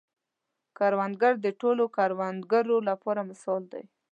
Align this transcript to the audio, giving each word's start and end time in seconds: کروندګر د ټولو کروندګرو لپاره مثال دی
کروندګر 0.77 1.33
د 1.45 1.47
ټولو 1.61 1.83
کروندګرو 1.97 2.77
لپاره 2.89 3.21
مثال 3.29 3.61
دی 3.71 3.83